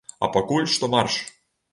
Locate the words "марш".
0.95-1.17